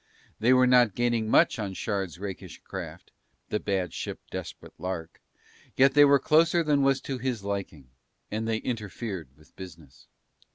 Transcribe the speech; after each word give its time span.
They 0.39 0.51
were 0.51 0.65
not 0.65 0.95
gaining 0.95 1.29
much 1.29 1.59
on 1.59 1.75
Shard's 1.75 2.17
rakish 2.17 2.57
craft, 2.63 3.11
the 3.49 3.59
bad 3.59 3.93
ship 3.93 4.19
Desperate 4.31 4.73
Lark, 4.79 5.21
yet 5.77 5.93
they 5.93 6.05
were 6.05 6.17
closer 6.17 6.63
than 6.63 6.81
was 6.81 7.01
to 7.01 7.19
his 7.19 7.43
liking, 7.43 7.87
and 8.31 8.47
they 8.47 8.57
interfered 8.57 9.27
with 9.37 9.55
business. 9.55 10.07